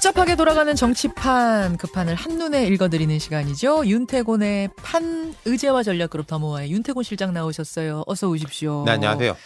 [0.00, 3.84] 복잡하게 돌아가는 정치판 그 판을 한눈에 읽어드리는 시간이죠.
[3.84, 8.04] 윤태곤의 판 의제와 전략그룹 더모아의 윤태곤 실장 나오셨어요.
[8.06, 8.84] 어서 오십시오.
[8.86, 9.36] 네, 안녕하세요.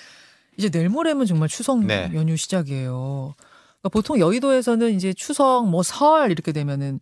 [0.56, 2.08] 이제 내일 모레면 정말 추석 네.
[2.14, 3.34] 연휴 시작이에요.
[3.80, 7.00] 그러니까 보통 여의도에서는 이제 추석 뭐 설 이렇게 되면은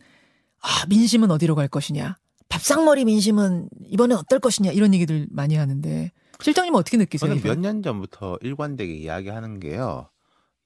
[0.62, 2.16] 아 민심은 어디로 갈 것이냐,
[2.48, 6.10] 밥상머리 민심은 이번에 어떨 것이냐 이런 얘기들 많이 하는데
[6.40, 7.28] 실장님 은 어떻게 느끼세요?
[7.28, 7.42] 저는?
[7.42, 10.08] 몇 년 전부터 일관되게 이야기하는 게요.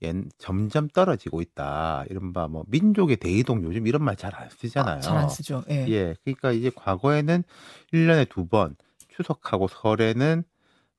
[0.03, 2.05] 옛, 점점 떨어지고 있다.
[2.11, 5.01] 이른바 뭐 민족의 대이동 요즘 이런 말 잘 안 쓰잖아요.
[5.01, 5.63] 잘안 쓰죠.
[5.71, 5.87] 예.
[5.89, 6.15] 예.
[6.25, 7.43] 그러니까 이제 과거에는
[7.93, 8.77] 1년에 두 번
[9.09, 10.45] 추석하고 설에는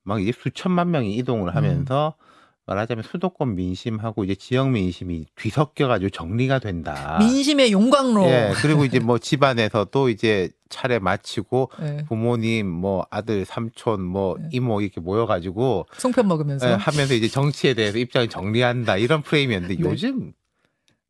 [0.02, 2.24] 막 이제 수천만 명이 이동을 하면서 음.
[2.68, 7.16] 말하자면 수도권 민심하고 이제 지역 민심이 뒤섞여 가지고 정리가 된다.
[7.18, 8.26] 민심의 용광로.
[8.26, 8.52] 예.
[8.56, 12.04] 그리고 이제 뭐 집안에서도 이제 차례 마치고 예.
[12.06, 14.50] 부모님 뭐 아들 삼촌 뭐 네.
[14.52, 19.80] 이모 이렇게 모여가지고 송편 먹으면서 예, 하면서 이제 정치에 대해서 입장을 정리한다 이런 프레임이었는데 네.
[19.80, 20.34] 요즘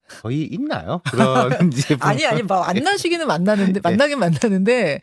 [0.09, 1.03] 거의 있나요?
[1.11, 3.81] 그런 이제 아니 아니 뭐 만나시기는 만나는데 네.
[3.83, 5.03] 만나긴 만나는데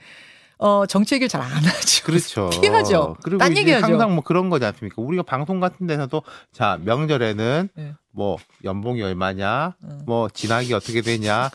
[0.58, 2.03] 어 정치 얘기를 잘 안 하죠.
[2.06, 2.50] 그렇죠.
[2.61, 3.16] 피하죠.
[3.23, 3.86] 그리고 딴 얘기하죠.
[3.86, 5.02] 항상 뭐 그런 거지 않습니까?
[5.02, 7.94] 우리가 방송 같은 데서도 자 명절에는 네.
[8.12, 9.97] 뭐 연봉이 얼마냐, 어.
[10.06, 11.50] 뭐 진학이 어떻게 되냐,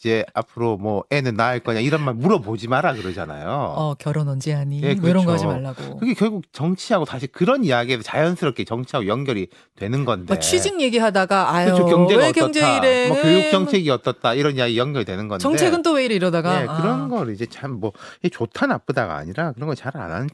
[0.00, 3.46] 이제 앞으로 뭐 애는 낳을 거냐 이런 말 물어보지 마라 그러잖아요.
[3.50, 4.82] 어 결혼 언제 하니?
[4.82, 5.60] 예, 뭐 이런 거 하지 그렇죠.
[5.60, 5.98] 말라고.
[5.98, 10.32] 그게 결국 정치하고 다시 그런 이야기에서 자연스럽게 정치하고 연결이 되는 건데.
[10.32, 11.84] 뭐 취직 얘기하다가 아유 그렇죠.
[11.84, 12.32] 경제가 왜.
[12.32, 13.08] 경제 이래?
[13.08, 14.32] 뭐 교육 정책이 어떻다.
[14.32, 15.42] 이런 이야기 연결되는 건데.
[15.42, 16.80] 정책은 또 왜 이래 이러다가 네, 아.
[16.80, 17.92] 그런 걸 이제 참 뭐
[18.32, 20.28] 좋다 나쁘다가 아니라 그런 거잘안 하는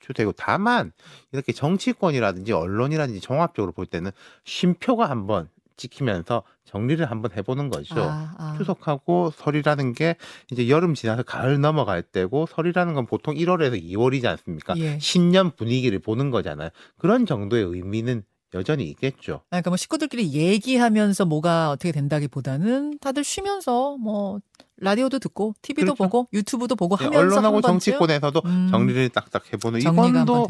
[0.00, 0.92] 주 되고 다만
[1.32, 4.10] 이렇게 정치권이라든지 언론이라든지 종합적으로 볼 때는
[4.44, 8.00] 쉼표가 한번 찍히면서 정리를 한번 해보는 거죠.
[8.00, 8.54] 아, 아.
[8.56, 10.16] 추석하고 설이라는 게
[10.50, 14.76] 이제 여름 지나서 가을 넘어갈 때고 설이라는 건 보통 1월에서 2월이지 않습니까?
[14.78, 14.98] 예.
[15.00, 16.70] 신년 분위기를 보는 거잖아요.
[16.96, 18.22] 그런 정도의 의미는
[18.54, 19.42] 여전히 있겠죠.
[19.50, 24.40] 그러니까 뭐 식구들끼리 얘기하면서 뭐가 어떻게 된다기보다는 다들 쉬면서 뭐
[24.80, 26.04] 라디오도 듣고 TV도 그렇죠.
[26.04, 30.48] 보고 유튜브도 보고 네, 하면서 언론하고 정치권에서도 음, 정리를 딱딱 해보는 이건도.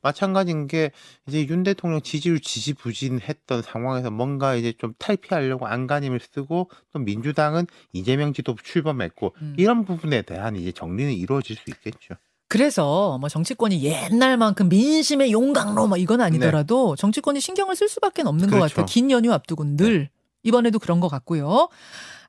[0.00, 0.92] 마찬가지인 게
[1.26, 8.32] 이제 윤 대통령 지지율 지지부진했던 상황에서 뭔가 이제 좀 탈피하려고 안간힘을 쓰고 또 민주당은 이재명
[8.32, 9.54] 지도 출범했고 음.
[9.58, 12.14] 이런 부분에 대한 이제 정리는 이루어질 수 있겠죠.
[12.52, 18.56] 그래서 뭐 정치권이 옛날만큼 민심의 용광로 뭐 이건 아니더라도 정치권이 신경을 쓸 수밖에 없는 것
[18.56, 18.60] 네.
[18.60, 18.74] 그렇죠.
[18.74, 18.86] 같아요.
[18.86, 20.10] 긴 연휴 앞두고는 늘
[20.42, 21.68] 이번에도 그런 것 같고요.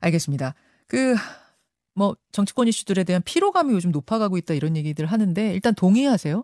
[0.00, 0.54] 알겠습니다.
[0.86, 1.14] 그
[1.94, 6.42] 뭐 정치권 이슈들에 대한 피로감이 요즘 높아가고 있다 이런 얘기들 하는데 일단 동의하세요?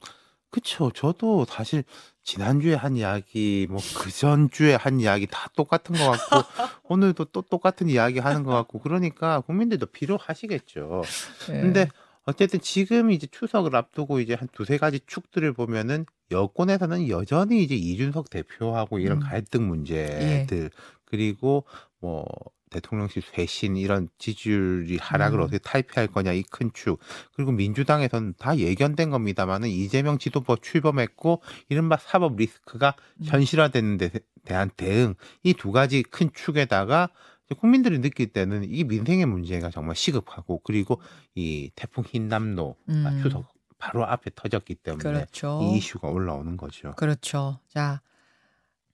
[0.51, 0.91] 그렇죠.
[0.93, 1.85] 저도 사실
[2.25, 6.49] 지난주에 한 이야기 뭐 그 전주에 한 이야기 다 똑같은 것 같고
[6.89, 11.03] 오늘도 또 똑같은 이야기 하는 것 같고 그러니까 국민들도 필요하시겠죠.
[11.51, 11.53] 예.
[11.61, 11.89] 근데
[12.31, 18.31] 어쨌든 지금 이제 추석을 앞두고 이제 한 두세 가지 축들을 보면은 여권에서는 여전히 이제 이준석
[18.31, 19.23] 대표하고 이런 음.
[19.23, 20.71] 갈등 문제들
[21.05, 21.65] 그리고
[22.01, 22.25] 뭐
[22.71, 25.43] 대통령실 쇄신 이런 지지율이 하락을 음.
[25.43, 27.01] 어떻게 탈피할 거냐 이 큰 축
[27.35, 33.25] 그리고 민주당에서는 다 예견된 겁니다만은 이재명 지도부 출범했고 이른바 사법 리스크가 음.
[33.25, 34.11] 현실화되는 데
[34.45, 37.11] 대한 대응 이 두 가지 큰 축에다가
[37.59, 41.01] 국민들이 느낄 때는 이 민생의 문제가 정말 시급하고 그리고
[41.35, 43.05] 이 태풍 흰남노 음.
[43.07, 43.47] 아, 추석
[43.79, 45.61] 바로 앞에 터졌기 때문에 그렇죠.
[45.63, 46.93] 이 이슈가 올라오는 거죠.
[46.97, 47.59] 그렇죠.
[47.69, 48.01] 자,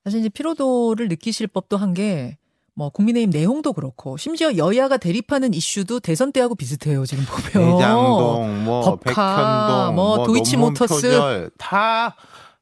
[0.04, 2.36] 사실 이제 피로도를 느끼실 법도 한 게
[2.78, 7.06] 뭐 국민의힘 내용도 그렇고 심지어 여야가 대립하는 이슈도 대선 때하고 비슷해요.
[7.06, 7.78] 지금 보면.
[7.78, 11.50] 대장동, 뭐 법카, 백현동, 뭐 도이치모터스.
[11.56, 12.14] 다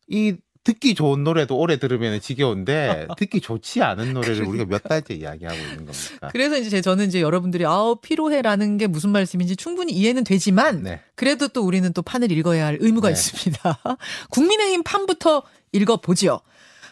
[0.07, 5.57] 이 듣기 좋은 노래도 오래 들으면 지겨운데 듣기 좋지 않은 노래를 우리가 몇 달째 이야기하고
[5.57, 6.29] 있는 겁니까?
[6.33, 11.01] 그래서 이제 저는 이제 여러분들이 아우 피로해라는 게 무슨 말씀인지 충분히 이해는 되지만 네.
[11.15, 13.13] 그래도 또 우리는 또 판을 읽어야 할 의무가 네.
[13.13, 13.79] 있습니다.
[14.31, 15.43] 국민의힘 판부터
[15.73, 16.41] 읽어보지요.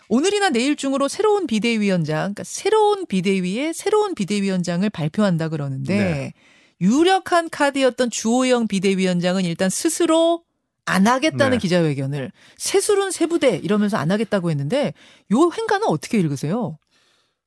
[0.09, 6.32] 오늘이나 내일 중으로 새로운 비대위원장, 그러니까 새로운 비대위의 새로운 비대위원장을 발표한다 그러는데 네.
[6.82, 10.43] 유력한 카드였던 주호영 비대위원장은 일단 스스로
[10.92, 11.58] 안 하겠다는 네.
[11.58, 14.92] 기자회견을 새술은 세부대 이러면서 안 하겠다고 했는데
[15.32, 16.78] 요 행간은 어떻게 읽으세요?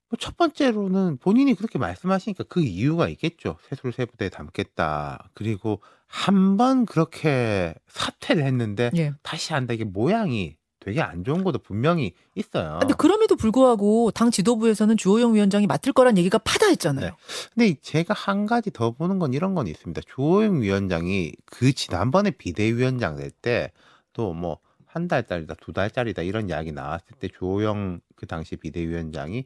[0.09, 3.57] 뭐첫 번째로는 본인이 그렇게 말씀하시니까 그 이유가 있겠죠.
[3.69, 5.29] 세술 세부대에 담겠다.
[5.33, 9.11] 그리고 한 번 그렇게 사퇴를 했는데 예.
[9.23, 9.73] 다시 한다.
[9.73, 10.55] 이게 모양이
[10.85, 12.77] 되게 안 좋은 것도 분명히 있어요.
[12.79, 17.05] 근데 그럼에도 불구하고 당 지도부에서는 주호영 위원장이 맡을 거란 얘기가 파다했잖아요.
[17.09, 17.11] 네.
[17.55, 20.01] 근데 제가 한 가지 더 보는 건 이런 건 있습니다.
[20.07, 23.71] 주호영 위원장이 그 지난번에 비대위원장 될 때
[24.13, 29.45] 또 뭐 한 달짜리다 두 달짜리다 이런 이야기 나왔을 때 주호영 그 당시 비대위원장이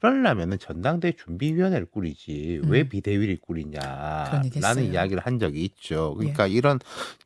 [0.00, 2.88] 그러려면은 전당대 준비위원회를 꾸리지 왜 음.
[2.88, 4.92] 비대위를 그런 얘기 꾸리냐라는.
[4.92, 6.14] 이야기를 한 적이 있죠.
[6.16, 6.18] 예.
[6.18, 6.78] 그러니까 이런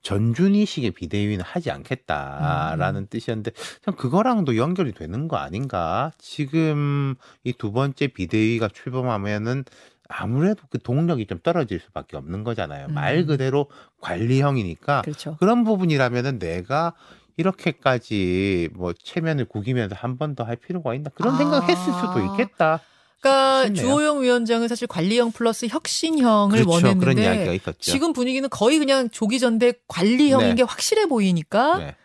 [0.03, 3.07] 전준희식의 비대위는 하지 않겠다라는 음.
[3.11, 3.51] 뜻이었는데
[3.85, 6.13] 참 그거랑도 연결이 되는 거 아닌가?
[6.19, 7.15] 지금
[7.45, 9.65] 이 두 번째 비대위가 출범하면은
[10.09, 12.89] 아무래도 그 동력이 좀 떨어질 수밖에 없는 거잖아요.
[12.89, 13.27] 말 음.
[13.27, 13.67] 그대로
[14.01, 15.37] 관리형이니까 그렇죠.
[15.39, 16.95] 그런 부분이라면은 내가
[17.41, 21.39] 이렇게까지 뭐 체면을 구기면서 한 번 더 할 필요가 있나 그런 아.
[21.39, 22.81] 생각했을 수도 있겠다.
[23.21, 23.85] 그러니까 싶네요.
[23.85, 26.71] 주호영 위원장은 사실 관리형 플러스 혁신형을 그렇죠.
[26.71, 27.79] 원했는데 이야기가 있었죠.
[27.81, 30.55] 지금 분위기는 거의 그냥 조기 전대 관리형인 네.
[30.55, 31.97] 게 확실해 보이니까 네.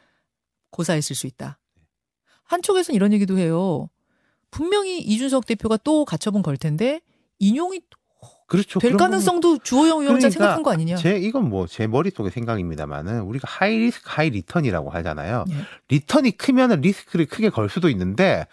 [0.71, 1.57] 고사했을 수 있다.
[2.43, 3.89] 한쪽에서는 이런 얘기도 해요.
[4.51, 7.01] 분명히 이준석 대표가 또 가처분 걸 텐데
[7.39, 7.81] 인용이
[8.47, 8.79] 그렇죠.
[8.79, 10.95] 될 가능성도 주호영 위원장 그러니까 생각한 거 아니냐?
[10.97, 15.45] 제 이건 뭐 제 머릿속의 생각입니다만은 우리가 high risk high return이라고 하잖아요.
[15.47, 15.55] 네.
[15.89, 18.45] return이 크면은 리스크를 크게 걸 수도 있는데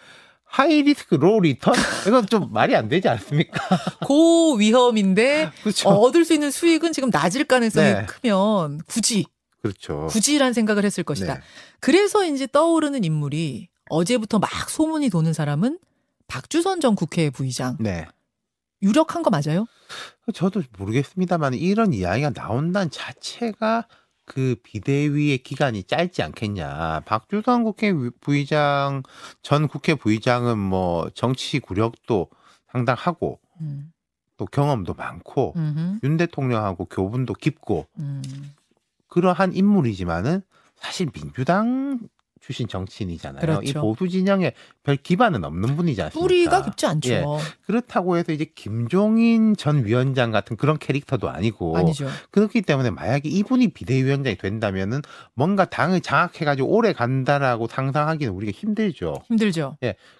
[0.45, 1.73] high risk low return
[2.07, 3.59] 이건 좀 말이 안 되지 않습니까?
[4.05, 5.89] 고 위험인데 그렇죠.
[5.89, 8.05] 어, 얻을 수 있는 수익은 지금 낮을 가능성이 네.
[8.07, 9.25] 크면 굳이
[9.61, 10.07] 그렇죠.
[10.09, 11.35] 굳이란 생각을 했을 것이다.
[11.35, 11.41] 네.
[11.79, 15.79] 그래서 이제 떠오르는 인물이 어제부터 막 소문이 도는 사람은
[16.27, 17.77] 박주선 전 국회 부의장.
[17.79, 18.05] 네.
[18.83, 19.65] 유력한 거 맞아요?
[20.33, 23.87] 저도 모르겠습니다만 이런 이야기가 나온다는 자체가
[24.25, 27.01] 그 비대위의 기간이 짧지 않겠냐.
[27.05, 29.03] 박주선 국회 부의장
[29.41, 32.29] 전 국회 부의장은 뭐 정치 구력도
[32.71, 33.91] 상당하고 음.
[34.37, 35.99] 또 경험도 많고 음흠.
[36.03, 38.21] 윤 대통령하고 교분도 깊고 음.
[39.07, 40.41] 그러한 인물이지만은
[40.75, 41.99] 사실 민주당
[42.43, 43.39] 출신 정치인이잖아요.
[43.39, 43.61] 그렇죠.
[43.63, 44.51] 이 보수 진영에
[44.83, 46.27] 별 기반은 없는 분이지 않습니까?
[46.27, 47.13] 뿌리가 깊지 않죠.
[47.13, 47.23] 예.
[47.65, 52.09] 그렇다고 해서 이제 김종인 전 위원장 같은 그런 캐릭터도 아니고 아니죠.
[52.31, 55.01] 그렇기 때문에 만약에 이분이 비대위원장이 된다면은
[55.35, 59.23] 뭔가 당을 장악해가지고 오래 간다라고 상상하기는 우리가 힘들죠.
[59.27, 59.77] 힘들죠.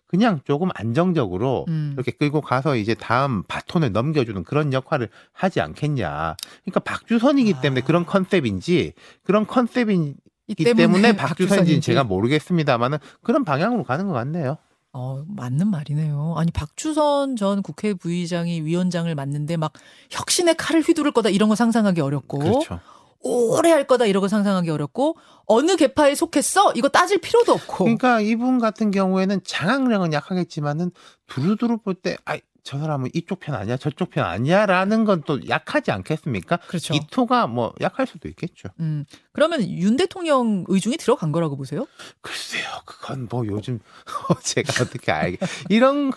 [0.08, 1.92] 그냥 조금 안정적으로 음.
[1.96, 6.38] 이렇게 끌고 가서 이제 다음 바톤을 넘겨주는 그런 역할을 하지 않겠냐.
[6.64, 7.62] 그러니까 박주선이기 아.
[7.62, 8.94] 때문에 그런 컨셉인지
[9.24, 10.14] 그런 컨셉이기
[10.48, 11.82] 이 때문에, 박주선인지는 박주선인지.
[11.82, 14.58] 제가 모르겠습니다만은 그런 방향으로 가는 것 같네요.
[14.92, 16.36] 어, 맞는 말이네요.
[16.38, 19.74] 아니, 박주선 전 국회 부의장이 위원장을 맡는데 막
[20.12, 22.80] 혁신의 칼을 휘두를 거다 이런 거 상상하기 어렵고 그렇죠.
[23.26, 26.74] 오래 할 거다 이런 거 상상하기 어렵고 어느 계파에 속했어?
[26.76, 27.86] 이거 따질 필요도 없고.
[27.86, 30.92] 그러니까 이분 같은 경우에는 장악력은 약하겠지만은
[31.28, 35.92] 두루두루 볼 때, 아, 저 사람은 이쪽 편 아니야, 저쪽 편 아니야라는 건 또 약하지
[35.92, 36.58] 않겠습니까?
[36.68, 36.94] 그렇죠.
[36.94, 38.70] 이토가 뭐 약할 수도 있겠죠.
[38.80, 39.06] 음.
[39.32, 41.86] 그러면 윤 대통령 의중이 들어간 거라고 보세요?
[42.22, 43.80] 글쎄요, 그건 뭐 요즘
[44.44, 45.38] 제가 어떻게 알게
[45.70, 46.12] 이런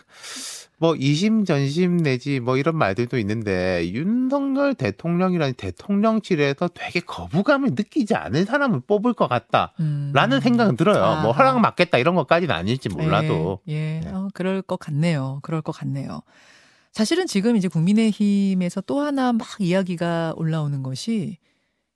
[0.79, 8.45] 뭐 이심 전심 내지 뭐 이런 말들도 있는데 윤석열 대통령이라는 대통령실에서 되게 거부감을 느끼지 않은
[8.45, 9.73] 사람을 뽑을 것 같다.
[9.81, 10.13] 음.
[10.15, 11.03] 라는 생각은 들어요.
[11.03, 11.23] 아하.
[11.23, 13.61] 뭐 허락 맞겠다 이런 것까지는 아닐지 몰라도.
[13.69, 14.01] 예, 예.
[14.01, 14.11] 네.
[14.11, 15.41] 어, 그럴 것 같네요.
[15.43, 16.21] 그럴 것 같네요.
[16.93, 21.39] 사실은 지금 이제 국민의힘에서 또 하나 막 이야기가 올라오는 것이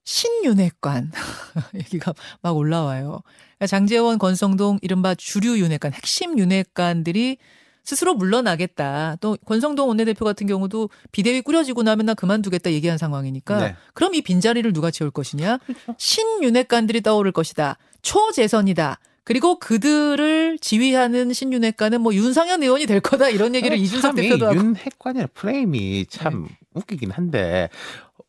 [0.05, 1.13] 신윤회관
[1.75, 3.21] 얘기가 막 올라와요.
[3.57, 7.39] 그러니까 장재원, 권성동 이른바 주류 윤회관, 핵심 윤회관들이
[7.85, 9.17] 스스로 물러나겠다.
[9.21, 13.77] 또 권성동 원내대표 같은 경우도 비대위 꾸려지고 나면 나 그만두겠다 얘기한 상황이니까 네.
[13.95, 15.59] 그럼 이 빈자리를 누가 채울 것이냐?
[15.97, 17.79] 신윤회관들이 떠오를 것이다.
[18.03, 18.99] 초재선이다.
[19.25, 24.47] 그리고 그들을 지휘하는 신윤회관은 뭐 윤상현 의원이 될 거다 이런 얘기를 이준석 참, 이 대표도
[24.47, 24.61] 하고 네.
[24.65, 27.69] 윤핵관이라 프레임이 참 웃기긴 한데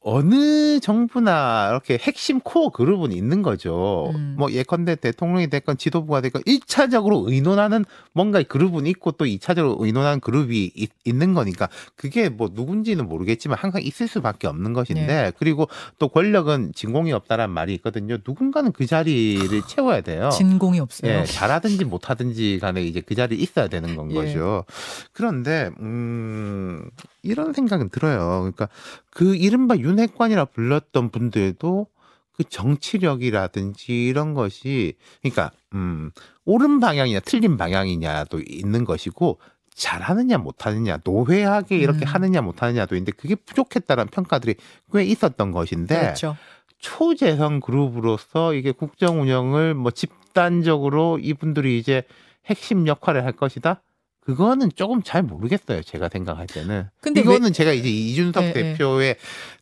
[0.04, 4.12] 어느 정부나 이렇게 핵심 코어 그룹은 있는 거죠.
[4.16, 4.36] 음.
[4.38, 10.72] 뭐 예컨대 대통령이 됐건 지도부가 됐건 1차적으로 의논하는 뭔가 그룹은 있고 또 2차적으로 의논하는 그룹이
[10.74, 15.32] 있, 는 거니까 그게 뭐 누군지는 모르겠지만 항상 있을 수밖에 없는 것인데 네.
[15.38, 15.68] 그리고
[16.00, 18.18] 또 권력은 진공이 없다라는 말이 있거든요.
[18.26, 20.30] 누군가는 그 자리를 채워야 돼요.
[20.30, 21.12] 진공이 없어요.
[21.12, 24.16] 예, 잘하든지 못하든지 간에 이제 그 자리에 있어야 되는 건 예.
[24.16, 24.66] 거죠.
[25.12, 26.90] 그런데 음
[27.24, 28.40] 이런 생각은 들어요.
[28.42, 28.70] 그러니까
[29.10, 31.88] 그 이른바 윤핵관이라 불렀던 분들도
[32.34, 36.12] 그 정치력이라든지 이런 것이 그러니까 음
[36.46, 39.40] 옳은 방향이냐 틀린 방향이냐도 있는 것이고
[39.74, 42.08] 잘하느냐 못하느냐 노회하게 이렇게 음.
[42.08, 44.56] 하느냐 못하느냐도 있는데 그게 부족했다는 평가들이
[44.92, 46.38] 꽤 있었던 것인데 그렇죠.
[46.80, 52.04] 초재선 그룹으로서 이게 국정 운영을 뭐 집단적으로 이분들이 이제
[52.46, 53.82] 핵심 역할을 할 것이다.
[54.22, 55.82] 그거는 조금 잘 모르겠어요.
[55.84, 56.88] 제가 생각할 때는.
[57.02, 58.74] 근데 이거는 제가 이제 이준석 네, 네.
[58.74, 59.16] 대표의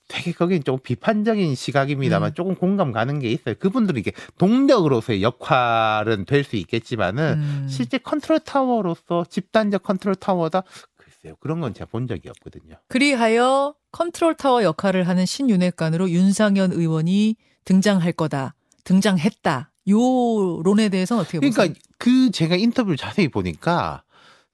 [0.10, 2.34] 되게 거긴 조금 비판적인 시각입니다만 음.
[2.34, 3.56] 조금 공감 가는 게 있어요.
[3.60, 7.68] 그분들이 이게 동력으로서의 역할은 될 수 있겠지만은 음.
[7.70, 10.64] 실제 컨트롤 타워로서 집단적 컨트롤 타워다
[10.98, 11.36] 글쎄요.
[11.40, 12.76] 그런 건 제가 본 적이 없거든요.
[12.88, 17.36] 그리하여 컨트롤 타워 역할을 하는 신윤핵관으로 윤상현 의원이
[17.66, 18.56] 등장할 거다.
[18.84, 19.72] 등장했다.
[19.90, 21.52] 요 론에 대해서는 어떻게 보세요?
[21.52, 24.04] 그러니까 그 제가 인터뷰를 자세히 보니까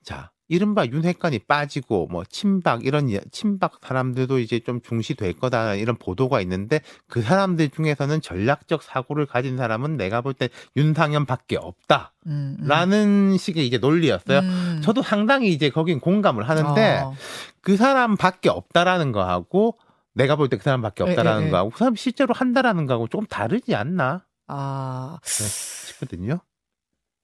[0.05, 5.95] 자 이른바 윤핵관이 빠지고 뭐 친박 이런 예- 친박 사람들도 이제 좀 중시될 거다 이런
[5.97, 13.31] 보도가 있는데 그 사람들 중에서는 전략적 사고를 가진 사람은 내가 볼 때 윤상현밖에 없다라는 음,
[13.33, 13.37] 음.
[13.37, 14.39] 식의 이제 논리였어요.
[14.39, 14.81] 음.
[14.83, 17.15] 저도 상당히 이제 거긴 공감을 하는데 어.
[17.61, 19.79] 그 사람밖에 없다라는 거하고
[20.13, 21.49] 내가 볼 때 그 사람밖에 예, 없다라는 예, 예.
[21.51, 26.39] 거하고 그 사람 실제로 한다라는 거하고 조금 다르지 않나 아, 싶거든요.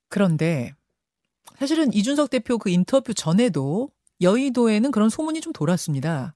[0.09, 0.73] 그런데
[1.57, 3.89] 사실은 이준석 대표 그 인터뷰 전에도
[4.21, 6.35] 여의도에는 그런 소문이 좀 돌았습니다.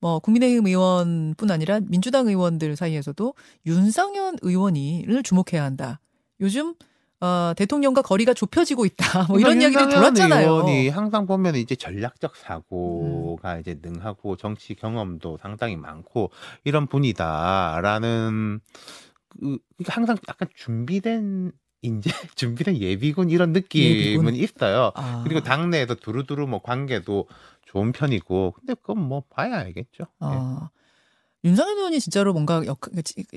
[0.00, 3.34] 뭐 국민의힘 의원뿐 아니라 민주당 의원들 사이에서도
[3.66, 6.00] 윤상현 의원이를 주목해야 한다.
[6.40, 6.74] 요즘
[7.20, 9.26] 어, 대통령과 거리가 좁혀지고 있다.
[9.28, 10.48] 뭐 이런 윤상현 돌았잖아요.
[10.48, 13.60] 의원이 항상 보면 이제 전략적 사고가 음.
[13.60, 16.30] 이제 능하고 정치 경험도 상당히 많고
[16.62, 18.60] 이런 분이다라는
[19.28, 24.34] 그 항상 약간 준비된 인재, 준비된 예비군 이런 느낌은 예비군?
[24.34, 24.92] 있어요.
[24.94, 27.26] 아, 그리고 당내에도 두루두루 뭐 관계도
[27.66, 30.04] 좋은 편이고 근데 그건 뭐 봐야 알겠죠.
[30.04, 30.06] 예.
[30.20, 30.70] 어,
[31.44, 32.80] 윤상현 의원이 진짜로 뭔가 역,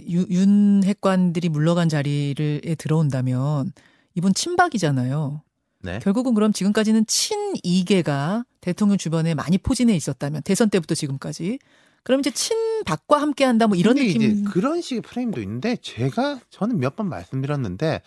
[0.10, 3.72] 유- 윤핵관들이 물러간 자리를 에 들어온다면
[4.16, 5.44] 이분 친박이잖아요.
[5.84, 6.00] 네.
[6.00, 11.60] 결국은 그럼 지금까지는 친이계가 대통령 주변에 많이 포진해 있었다면 대선 때부터 지금까지
[12.04, 16.80] 그럼 이제 친박과 함께 한다 뭐 이런 느낌 이제 그런 식의 프레임도 있는데 제가 저는
[16.80, 18.02] 몇 번 말씀드렸는데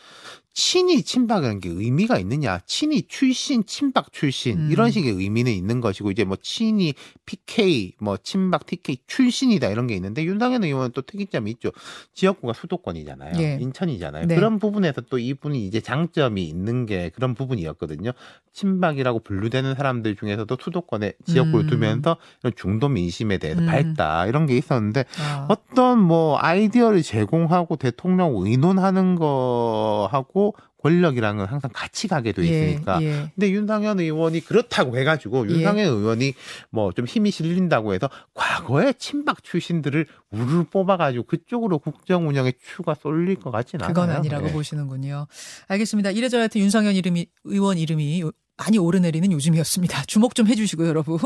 [0.55, 4.69] 친이 친박이라는 게 의미가 있느냐 친이 출신 친박 출신 음.
[4.71, 6.95] 이런 식의 의미는 있는 것이고 이제 뭐 친이
[7.27, 11.73] PK 뭐 친박 TK 출신이다 이런 게 있는데 윤상현 의원은 또 특이점이 있죠
[12.15, 13.59] 지역구가 수도권이잖아요 예.
[13.61, 14.35] 인천이잖아요 네.
[14.37, 18.13] 그런 부분에서 또 이분이 이제 장점이 있는 게 그런 부분이었거든요
[18.53, 21.71] 친박이라고 분류되는 사람들 중에서도 수도권에 지역구를 음.
[21.71, 23.67] 두면서 이런 중도 민심에 대해서 음.
[23.67, 30.44] 밝다 이런 게 있었는데 아, 어떤 뭐 아이디어를 제공하고 대통령 의논하는 거하고
[30.85, 33.01] 권력이랑은 은 항상 같이 가게 돼 있으니까.
[33.03, 33.31] 예, 예.
[33.35, 35.55] 근데 윤상현 의원이 그렇다고 해가지고 예.
[35.55, 36.35] 윤상현 의원이
[36.71, 43.37] 뭐 좀 힘이 실린다고 해서 과거에 친박 출신들을 우르르 뽑아가지고 그쪽으로 국정 운영에 추가 쏠릴
[43.37, 43.95] 것 같진 않아요.
[43.95, 44.53] 그건 아니라고 예.
[44.53, 45.27] 보시는군요.
[45.69, 46.11] 알겠습니다.
[46.11, 50.05] 이래저래 하여튼 윤상현 이름이 의원 이름이 요- 많이 오르내리는 요즘이었습니다.
[50.05, 51.19] 주목 좀 해주시고요, 여러분.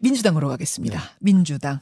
[0.00, 0.98] 민주당으로 가겠습니다.
[0.98, 1.04] 네.
[1.20, 1.78] 민주당.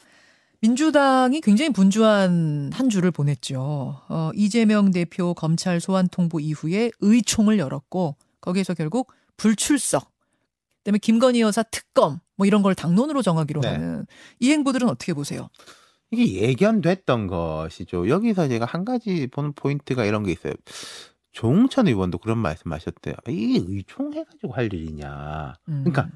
[0.62, 4.00] 민주당이 굉장히 분주한 한 주를 보냈죠.
[4.08, 10.08] 어, 이재명 대표 검찰 소환 통보 이후에 의총을 열었고 거기에서 결국 불출석,
[10.78, 13.68] 그다음에 김건희 여사 특검 뭐 이런 걸 당론으로 정하기로 네.
[13.68, 14.06] 하는
[14.38, 15.48] 이 행보들은 어떻게 보세요?
[16.12, 18.08] 이게 예견됐던 것이죠.
[18.08, 20.52] 여기서 제가 한 가지 보는 포인트가 이런 게 있어요.
[21.32, 23.16] 조홍천 의원도 그런 말씀하셨대요.
[23.28, 25.54] 이게 의총해가지고 할 일이냐.
[25.68, 25.84] 음.
[25.84, 26.08] 그러니까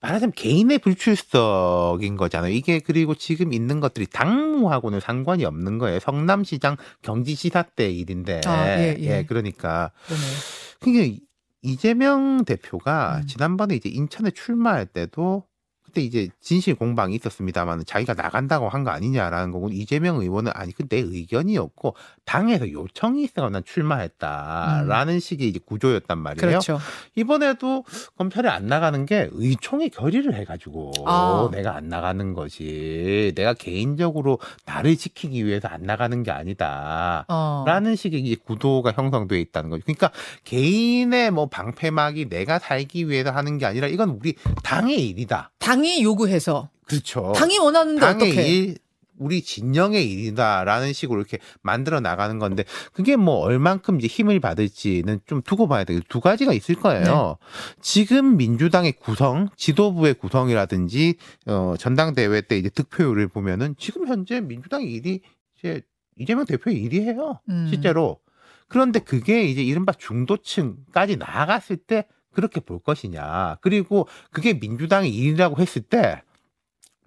[0.00, 2.52] 말하자면 개인의 불출석인 거잖아요.
[2.52, 6.00] 이게 그리고 지금 있는 것들이 당무하고는 상관이 없는 거예요.
[6.00, 8.40] 성남시장 경기지사 때 일인데.
[8.46, 9.24] 아, 예, 예.
[9.26, 9.92] 그러니까.
[10.06, 10.22] 그러네.
[10.80, 11.18] 그게
[11.62, 13.26] 이재명 대표가 음.
[13.26, 15.44] 지난번에 이제 인천에 출마할 때도
[15.90, 20.84] 그때 이제 진실 공방이 있었습니다만 자기가 나간다고 한 거 아니냐라는 거고 이재명 의원은 아니 그
[20.88, 21.94] 내 의견이었고
[22.24, 26.46] 당에서 요청이 있어서 난 출마했다라는 식의 이제 구조였단 말이에요.
[26.46, 26.50] 음.
[26.50, 26.78] 그렇죠.
[27.14, 27.84] 이번에도
[28.16, 31.48] 검찰에 안 나가는 게 의총이 결의를 해가지고 아.
[31.52, 33.32] 내가 안 나가는 거지.
[33.36, 37.24] 내가 개인적으로 나를 지키기 위해서 안 나가는 게 아니다.
[37.28, 37.64] 어.
[37.66, 39.82] 라는 식의 이제 구도가 형성되어 있다는 거죠.
[39.84, 40.10] 그러니까
[40.44, 45.50] 개인의 뭐 방패막이 내가 살기 위해서 하는 게 아니라 이건 우리 당의 일이다.
[45.70, 47.32] 당이 요구해서 그렇죠.
[47.36, 48.48] 당이 원하는데 당의 어떻게?
[48.48, 48.78] 일,
[49.18, 55.42] 우리 진영의 일이다라는 식으로 이렇게 만들어 나가는 건데 그게 뭐 얼만큼 이제 힘을 받을지는 좀
[55.42, 57.36] 두고 봐야 되고 두 가지가 있을 거예요.
[57.80, 61.14] 지금 민주당의 구성, 지도부의 구성이라든지
[61.46, 65.20] 어 전당대회 때 이제 득표율을 보면은 지금 현재 민주당의 일이
[65.56, 65.82] 이제
[66.16, 67.38] 이재명 대표의 일이에요.
[67.48, 67.66] 음.
[67.70, 68.18] 실제로.
[68.66, 73.58] 그런데 그게 이제 이른바 중도층까지 나아갔을 때 그렇게 볼 것이냐.
[73.60, 76.22] 그리고 그게 민주당의 일이라고 했을 때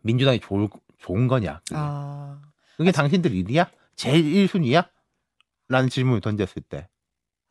[0.02, 1.62] 민주당이 좋을, 좋은 거냐.
[1.66, 2.42] 그게, 아.
[2.78, 3.70] 그게 당신들 일이야?
[3.96, 4.88] 제일 1순위야?
[5.70, 6.88] 라는 질문을 던졌을 때.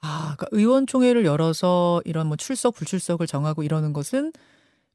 [0.01, 4.33] 아, 그러니까 의원총회를 열어서 이런 뭐 출석 불출석을 정하고 이러는 것은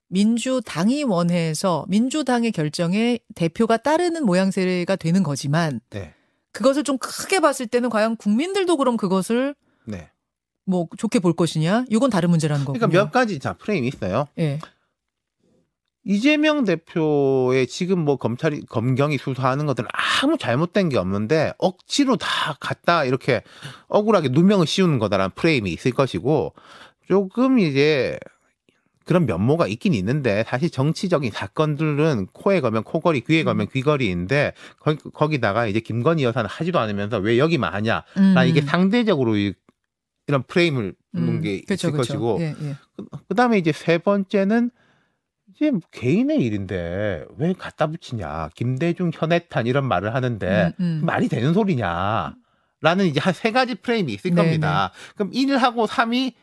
[0.10, 6.14] 민주당이 원해서 민주당의 결정에 대표가 따르는 모양새가 되는 거지만 네.
[6.52, 9.56] 그것을 좀 크게 봤을 때는 과연 국민들도 그럼 그것을
[9.86, 10.10] 네.
[10.68, 11.86] 뭐 좋게 볼 것이냐?
[11.90, 12.80] 이건 다른 문제라는 거군요.
[12.80, 14.28] 그러니까 몇 가지 자 프레임이 있어요.
[14.38, 14.60] 예.
[16.04, 19.90] 이재명 대표의 지금 뭐 검찰이 검경이 수사하는 것들은
[20.22, 23.44] 아무 잘못된 게 없는데 억지로 다 갖다 이렇게
[23.88, 26.54] 억울하게 누명을 씌우는 거다라는 프레임이 있을 것이고
[27.08, 28.18] 조금 이제
[29.06, 35.68] 그런 면모가 있긴 있는데 사실 정치적인 사건들은 코에 걸면 코걸이 귀에 걸면 귀걸이인데 거기, 거기다가
[35.68, 38.34] 이제 김건희 여사는 하지도 않으면서 왜 여기만 하냐 음.
[38.34, 39.34] 나 이게 상대적으로
[40.28, 41.98] 이- 이런 프레임을 두는 음, 게 그쵸, 있을 그쵸.
[42.14, 42.76] 것이고 예, 예.
[43.28, 44.70] 그 다음에 이제 세 번째는
[45.56, 51.06] 이제 뭐 개인의 일인데 왜 갖다 붙이냐 김대중 현해탄 이런 말을 하는데 음, 음.
[51.06, 52.36] 말이 되는 소리냐
[52.82, 54.92] 라는 이제 한 세 가지 프레임이 있을 네, 겁니다.
[55.16, 56.34] 그럼 1하고 3이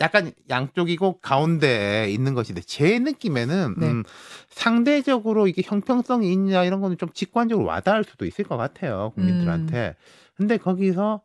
[0.00, 3.86] 약간 양쪽이고 가운데에 있는 것인데 제 느낌에는 네.
[3.88, 4.02] 음,
[4.48, 9.96] 상대적으로 이게 형평성이 있냐 이런 거는 좀 직관적으로 와닿을 수도 있을 것 같아요 국민들한테.
[10.34, 11.22] 근데 거기서 뭐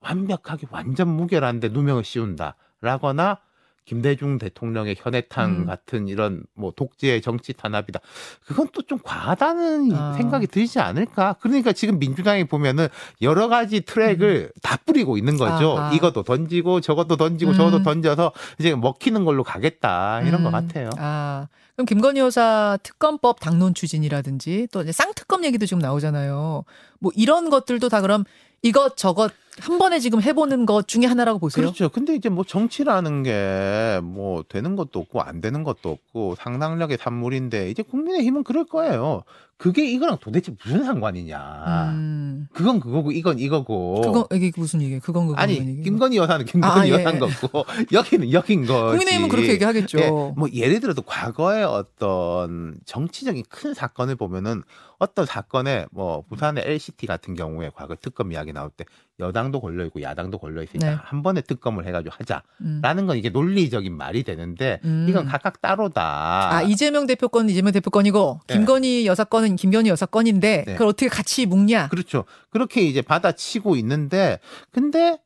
[0.00, 3.38] 완벽하게 완전 무결한데 누명을 씌운다라거나
[3.86, 5.66] 김대중 대통령의 현해탄 음.
[5.66, 7.98] 같은 이런 뭐 독재의 정치 탄압이다.
[8.46, 10.14] 그건 또 좀 과하다는 아.
[10.14, 11.36] 생각이 들지 않을까?
[11.40, 12.88] 그러니까 지금 민주당이 보면은
[13.22, 15.74] 여러 가지 트랙을 다 뿌리고 있는 거죠.
[15.74, 15.78] 음.
[15.78, 15.94] 아하.
[15.94, 17.56] 이것도 던지고 저것도 던지고 음.
[17.56, 20.52] 저것도 던져서 이제 먹히는 걸로 가겠다 이런 것 음.
[20.52, 20.90] 같아요.
[20.98, 26.64] 아, 그럼 김건희 여사 특검법 당론 추진이라든지 또 이제 쌍특검 얘기도 지금 나오잖아요.
[26.98, 28.24] 뭐 이런 것들도 다 그럼
[28.62, 31.64] 이것 저것 한 번에 지금 해보는 것 중에 하나라고 보세요.
[31.66, 31.88] 그렇죠.
[31.88, 37.70] 근데 이제 뭐 정치라는 게 뭐 되는 것도 없고 안 되는 것도 없고 상상력의 산물인데
[37.70, 39.24] 이제 국민의힘은 그럴 거예요.
[39.60, 41.90] 그게 이거랑 도대체 무슨 상관이냐.
[41.92, 44.00] 음, 그건 그거고 이건 이거고.
[44.00, 45.00] 그건 이게 무슨 얘기예요?
[45.02, 45.82] 그건 그건 아니 얘기예요.
[45.82, 46.90] 김건희 여사는 김건희 아, 예.
[46.92, 48.96] 여사인 거고 여기는 여긴 거지.
[48.96, 49.98] 국민의힘은 그렇게 얘기하겠죠.
[49.98, 54.62] 예, 뭐 예를 들어서 과거에 어떤 정치적인 큰 사건을 보면은
[55.00, 58.84] 어떤 사건에 뭐 부산의 LCT 같은 경우에 과거 특검 이야기 나올 때
[59.18, 60.96] 여당도 걸려 있고 야당도 걸려 있으니까 네.
[61.02, 62.14] 한 번에 특검을 해가지고
[62.60, 62.80] 음.
[62.82, 65.06] 하자라는 건 이게 논리적인 말이 되는데 음.
[65.08, 66.50] 이건 각각 따로다.
[66.52, 68.54] 아 이재명 대표 건 이재명 대표 건이고 네.
[68.54, 70.72] 김건희 여사 건은 김건희 여사 건인데 네.
[70.72, 71.88] 그걸 어떻게 같이 묶냐?
[71.88, 72.24] 그렇죠.
[72.50, 74.38] 그렇게 이제 받아치고 있는데
[74.70, 75.18] 근데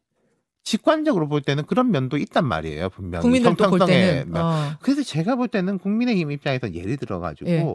[0.63, 2.89] 직관적으로 볼 때는 그런 면도 있단 말이에요.
[2.89, 4.43] 분명히 국민들 또볼 때는 면.
[4.43, 4.77] 어.
[4.81, 7.71] 그래서 제가 볼 때는 국민의힘 입장에서 예를 들어 가지고 예.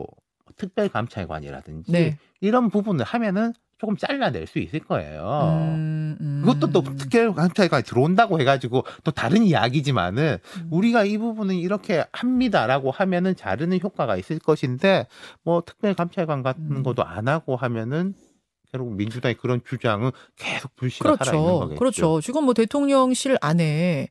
[0.57, 2.17] 특별감찰관이라든지 네.
[2.41, 5.53] 이런 부분을 하면은 조금 잘라낼 수 있을 거예요.
[5.55, 6.41] 음, 음.
[6.45, 10.67] 그것도 또 특별감찰관이 들어온다고 해가지고 또 다른 이야기지만은 음.
[10.69, 15.07] 우리가 이 부분은 이렇게 합니다라고 하면은 자르는 효과가 있을 것인데
[15.43, 16.83] 뭐 특별 감찰관 같은 음.
[16.83, 18.13] 것도 안 하고 하면은
[18.71, 21.59] 결국 민주당의 그런 주장은 계속 불씨가 살아있는 그렇죠.
[21.59, 21.79] 거겠죠.
[21.79, 22.21] 그렇죠.
[22.21, 24.09] 지금 뭐 대통령실 안에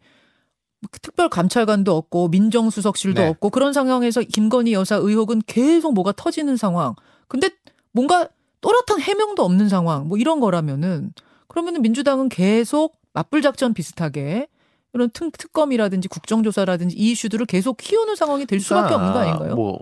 [1.03, 3.29] 특별 감찰관도 없고 민정수석실도 네.
[3.29, 6.95] 없고 그런 상황에서 김건희 여사 의혹은 계속 뭐가 터지는 상황.
[7.28, 7.50] 근데
[7.93, 8.28] 뭔가
[8.60, 10.08] 또렷한 해명도 없는 상황.
[10.08, 11.12] 뭐 이런 거라면은
[11.47, 14.49] 그러면은 민주당은 계속 맞불 작전 비슷하게
[14.94, 19.54] 이런 특, 특검이라든지 국정조사라든지 이 이슈들을 계속 키우는 상황이 될 수밖에 없는 거 아닌가요?
[19.54, 19.78] 뭐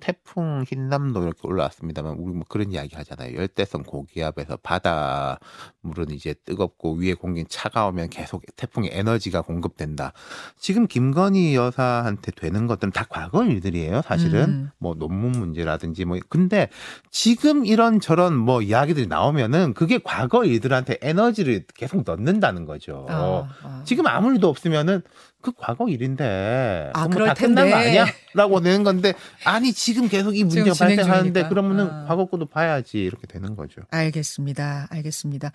[0.00, 3.36] 태풍 흰남도 이렇게 올라왔습니다만 우리 뭐 그런 이야기 하잖아요.
[3.36, 5.38] 열대성 고기압에서 바다
[5.80, 10.12] 물은 이제 뜨겁고 위에 공기는 차가우면 계속 태풍의 에너지가 공급된다.
[10.58, 14.02] 지금 김건희 여사한테 되는 것들은 다 과거 일들이에요.
[14.02, 14.70] 사실은 음.
[14.78, 16.68] 뭐 논문 문제라든지 뭐 근데
[17.10, 23.06] 지금 이런 저런 뭐 이야기들이 나오면은 그게 과거 일들한테 에너지를 계속 넣는다는 거죠.
[23.08, 23.82] 아, 아.
[23.84, 25.02] 지금 아무 일도 없으면은
[25.40, 27.88] 그 과거 일인데 아, 그럼 그럴 다 끝난 거 텐데.
[27.88, 31.48] 아니야?라고 되는 건데 아니 지금 계속 이 문제가 발생하는데.
[31.48, 32.04] 그러면은 아.
[32.06, 33.82] 과거 거도 봐야지 이렇게 되는 거죠.
[33.90, 34.88] 알겠습니다.
[34.90, 35.52] 알겠습니다.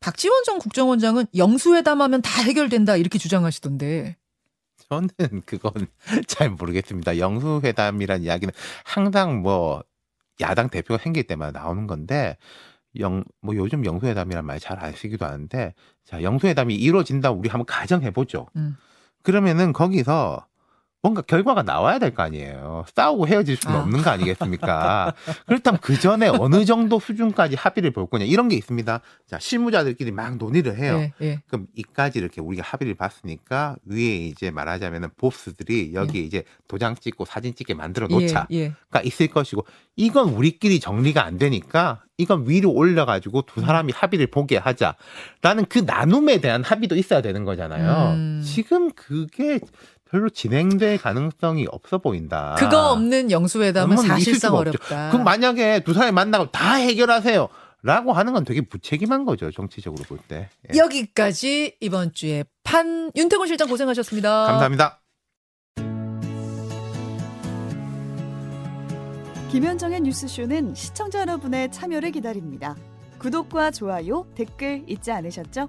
[0.00, 4.16] 박지원 전 국정원장은 영수회담하면 다 해결된다 이렇게 주장하시던데.
[4.88, 5.08] 저는
[5.46, 5.72] 그건
[6.28, 7.18] 잘 모르겠습니다.
[7.18, 8.52] 영수회담이란 이야기는
[8.84, 9.82] 항상 뭐
[10.40, 12.36] 야당 대표가 생길 때마다 나오는 건데
[12.98, 18.46] 영 뭐 요즘 영수회담이란 말잘안 쓰기도 하는데 자 영수회담이 이루어진다 우리 한번 가정해 보죠.
[18.56, 18.76] 음.
[19.22, 20.46] 그러면은 거기서
[21.04, 22.86] 뭔가 결과가 나와야 될 거 아니에요.
[22.94, 23.82] 싸우고 헤어질 수는 아.
[23.82, 25.12] 없는 거 아니겠습니까?
[25.46, 29.00] 그렇다면 그 전에 어느 정도 수준까지 합의를 볼 거냐 이런 게 있습니다.
[29.26, 30.96] 자 실무자들끼리 막 논의를 해요.
[30.98, 31.40] 예, 예.
[31.46, 37.26] 그럼 이까지 이렇게 우리가 합의를 봤으니까 위에 이제 말하자면은 보스들이 여기 에 이제 도장 찍고
[37.26, 38.72] 사진 찍게 만들어 놓자가 예, 예.
[39.04, 44.94] 있을 것이고 이건 우리끼리 정리가 안 되니까 이건 위로 올려가지고 두 사람이 합의를 보게 하자
[45.42, 48.12] 라는 그 나눔에 대한 합의도 있어야 되는 거잖아요.
[48.14, 48.42] 음.
[48.42, 49.60] 지금 그게
[50.14, 52.54] 별로 진행될 가능성이 없어 보인다.
[52.56, 54.54] 그거 없는 영수회담은 사실상.
[54.54, 55.10] 어렵다.
[55.10, 57.48] 그럼 만약에 두 사람이 만나고 다 해결하세요.
[57.82, 59.50] 라고 하는 건 되게 무책임한 거죠.
[59.50, 60.48] 정치적으로 볼 때.
[60.72, 60.78] 예.
[60.78, 64.46] 여기까지 이번 주에 판 윤태곤 실장 고생하셨습니다.
[64.46, 65.00] 감사합니다.
[69.50, 72.76] 김현정의 뉴스쇼는 시청자 여러분의 참여를 기다립니다.
[73.18, 75.68] 구독과 좋아요, 댓글 잊지 않으셨죠?